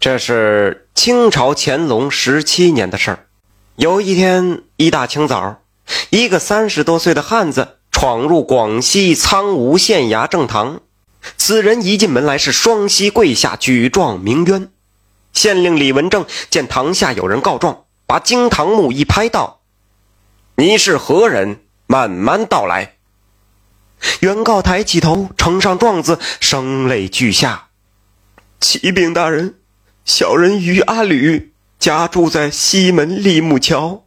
[0.00, 3.26] 这是清朝乾隆十七年的事儿。
[3.76, 5.60] 有一天一大清早，
[6.08, 10.80] 一个三十多岁的汉子闯入广西苍梧县衙正堂。
[11.36, 14.70] 此人一进门来是双膝跪下，举状鸣冤。
[15.34, 19.60] 县令李文正见堂下有人告状，把惊堂木一拍，道
[20.56, 21.60] ：“你是何人？
[21.86, 22.94] 慢慢道来。”
[24.20, 27.68] 原告抬起头，呈上状子，声泪俱下
[28.58, 29.56] ：“启禀大人，
[30.10, 34.02] 小人于阿吕家住在西门立木桥，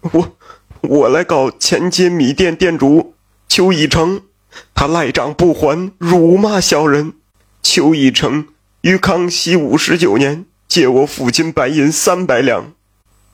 [0.00, 0.36] 我
[0.80, 3.12] 我来告前街米店店主
[3.46, 4.22] 邱以成，
[4.74, 7.12] 他赖账不还，辱骂小人。
[7.62, 8.46] 邱以成
[8.80, 12.72] 于康熙五十九年。”借我父亲白银三百两，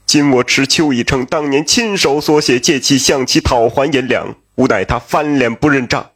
[0.05, 6.11] 今我持邱以成当年亲手所写借契向其讨还银两，无奈他翻脸不认账，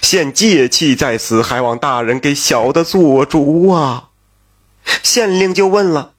[0.00, 4.06] 现借契在此，还望大人给小的做主啊！
[5.02, 6.14] 县令就问了：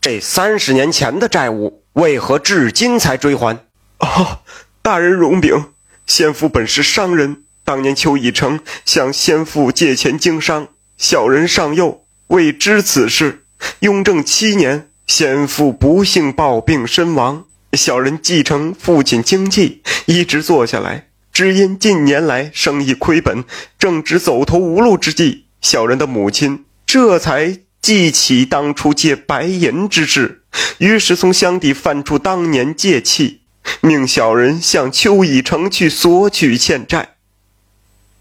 [0.00, 3.58] 这三十年前的债务，为何至今才追还？
[3.98, 4.40] 哦，
[4.82, 5.72] 大人容禀，
[6.06, 13.44] 先父本是商人，当年邱以成向先父借钱经商，小人尚幼，未知此事。
[13.80, 21.08] 雍正七年，先父不幸暴病身亡，小人继承父亲经济，一直做下来。
[21.32, 23.44] 只因近年来生意亏本，
[23.78, 30.44] 正值走投无路之际，小人的母亲这才记起当初借白银之事，
[30.78, 33.40] 于是从箱底翻出当年借契，
[33.80, 37.16] 命小人向邱以成去索取欠债。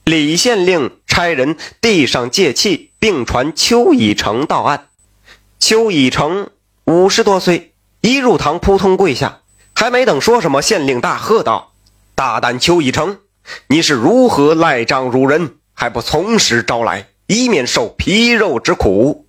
[0.04, 4.88] 李县令差人递上借契，并传邱以成到案。
[5.60, 6.50] 邱以成
[6.86, 9.42] 五十多岁，一入堂扑通跪下，
[9.76, 11.74] 还没等说什么，县令大喝道
[12.16, 13.20] ：“大胆邱以成，
[13.68, 15.58] 你是如何赖账辱人？
[15.76, 19.28] 还不从实招来，以免受皮肉之苦！”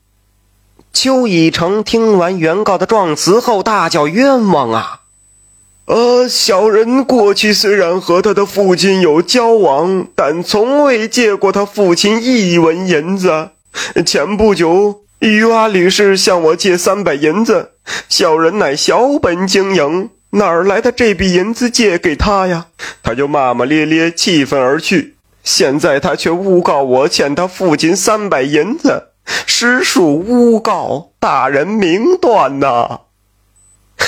[0.93, 5.01] 邱以成听完原告的状词后，大叫：“冤枉啊！
[5.87, 13.51] 呃，小人过去虽然和他的父亲有交往，但从未借过他父亲一文银子。
[14.05, 17.71] 前不久。”于阿吕氏向我借三百银子，
[18.09, 22.67] 小人乃小本经营，哪儿来的这笔银子借给他呀？
[23.05, 25.15] 他就骂骂咧咧，气愤而去。
[25.45, 29.11] 现在他却诬告我欠他父亲三百银子，
[29.47, 33.01] 实属诬告，大人明断呐！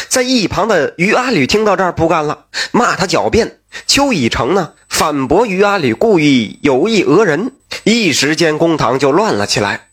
[0.08, 3.60] 在一旁的于阿吕听到这儿不干了，骂他狡辩。
[3.86, 7.52] 邱以成呢，反驳于阿吕故意有意讹人，
[7.84, 9.88] 一时间公堂就乱了起来。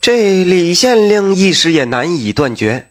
[0.00, 2.90] 这李县令一时也难以断绝，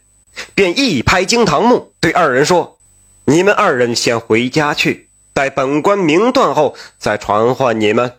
[0.53, 2.77] 便一拍惊堂木，对二人说
[3.25, 8.13] ：“你们二人先回家去，待本官明断后再传唤你们。”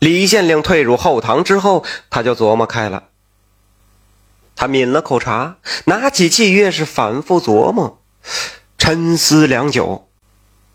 [0.00, 3.04] 李县令退入后堂之后，他就琢磨开了。
[4.56, 8.02] 他抿了口茶，拿起契约是反复琢磨，
[8.76, 10.08] 沉思良久。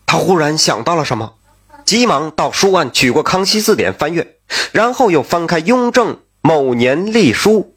[0.06, 1.34] 他忽然想到了什么，
[1.84, 4.36] 急忙到书案取过《康熙字典》翻阅，
[4.72, 6.14] 然后又翻开《雍正》。
[6.40, 7.74] 某年隶书，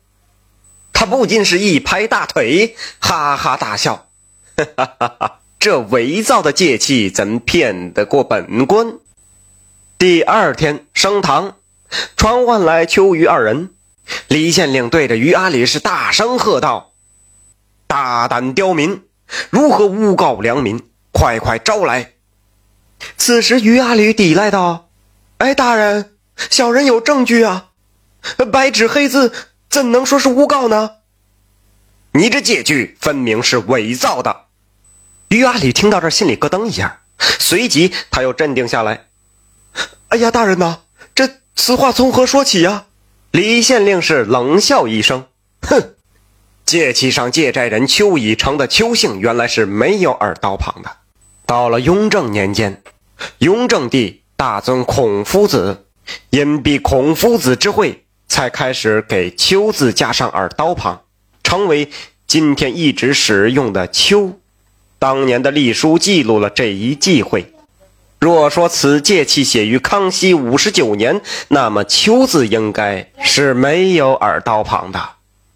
[0.93, 4.09] 他不禁是一拍大腿，哈哈大笑，
[4.55, 5.39] 哈哈哈哈！
[5.57, 8.99] 这伪造的借契怎骗得过本官？
[9.99, 11.57] 第二天升堂，
[12.15, 13.71] 传唤来秋余二人。
[14.29, 16.93] 李县令对着于阿里是大声喝道
[17.85, 19.03] ：“大胆刁民，
[19.49, 20.81] 如何诬告良民？
[21.11, 22.13] 快快招来！”
[23.17, 24.87] 此时于阿里抵赖道
[25.39, 26.13] ：“哎，大人，
[26.49, 27.71] 小人有证据啊！”
[28.53, 29.33] 白纸黑字，
[29.69, 30.91] 怎能说是诬告呢？
[32.13, 34.45] 你这借据分明是伪造的。
[35.27, 39.07] 于阿里听到这，心里咯噔一下，随即他又镇定下来。
[40.09, 40.79] 哎呀，大人呐，
[41.15, 42.85] 这此话从何说起呀？
[43.31, 45.25] 李县令是冷笑一声，
[45.61, 45.93] 哼，
[46.65, 50.89] 借契上借债人邱以成的邱姓原来是没有耳刀旁的。
[51.45, 52.81] 到了雍正年间，
[53.37, 55.85] 雍正帝大尊孔夫子，
[56.31, 58.03] 因避孔夫子之讳。
[58.31, 61.01] 才开始给“秋”字加上耳刀旁，
[61.43, 61.89] 成为
[62.27, 64.39] 今天一直使用的“秋”。
[64.99, 67.51] 当年的隶书记录了这一忌讳。
[68.19, 75.11] 若说此借契写于康熙五十九年，那么“秋”字应该是没有耳刀旁的。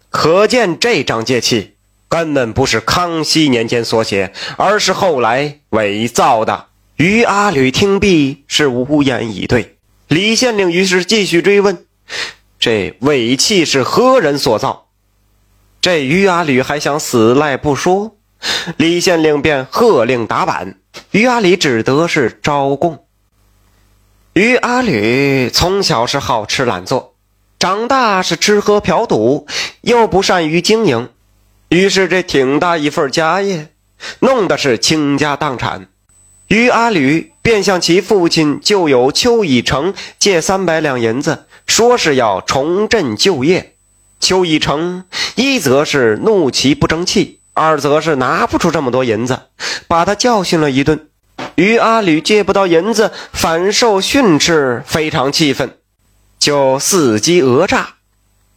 [0.08, 1.74] 可见这张借契
[2.08, 6.66] 根本不是康熙年间所写，而是后来伪造的。
[6.96, 9.76] 于阿吕听毕是无言以对。
[10.08, 11.84] 李县令于是继续追问。
[12.58, 14.86] 这伪契是何人所造？
[15.82, 18.16] 这于阿吕还想死赖不说，
[18.78, 20.78] 李县令便喝令打板，
[21.10, 23.04] 于阿里只得是招供。
[24.32, 27.14] 于阿吕从小是好吃懒做，
[27.58, 29.46] 长大是吃喝嫖赌，
[29.82, 31.10] 又不善于经营，
[31.68, 33.68] 于是这挺大一份家业，
[34.20, 35.88] 弄得是倾家荡产。
[36.48, 43.76] 于阿吕便向其父亲旧友邱以成借三百两银子，说是要重振旧业。
[44.20, 45.04] 邱以成
[45.36, 49.38] 一则是怒其不争气，二则是拿不出这么多银子，
[49.86, 51.08] 把他教训了一顿。
[51.54, 55.76] 于阿吕借不到银子，反受训斥，非常气愤，
[56.38, 57.94] 就伺机讹诈。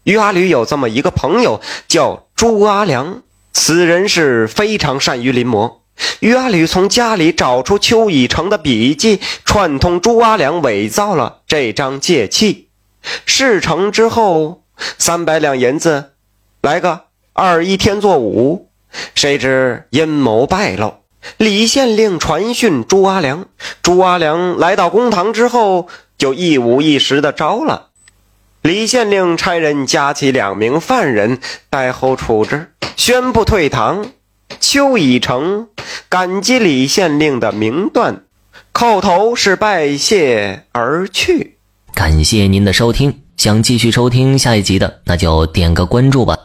[0.03, 3.21] 于阿吕有这么一个朋友，叫朱阿良，
[3.53, 5.75] 此人是非常善于临摹。
[6.19, 12.69] 于阿吕从家里找出邱以成的笔记，串通朱阿良伪造了这张借契。
[13.25, 14.63] 事成之后，
[14.97, 16.13] 三百两银子，
[16.61, 17.01] 来个
[17.33, 18.66] 二一天作五。
[19.15, 20.95] 谁知阴谋败露。
[21.37, 23.45] 李县令传讯朱阿良，
[23.81, 27.87] 朱阿良来到公堂之后，就一五一十的招了。
[28.61, 31.39] 李县令差人加起两名犯人，
[31.69, 34.07] 待后处置，宣布退堂。
[34.59, 35.67] 邱以成
[36.09, 38.23] 感激李县令的明断，
[38.73, 41.57] 叩头是拜谢而去。
[41.93, 46.37] 感谢您的收听，想继续收听下一集的，那就点个关注吧。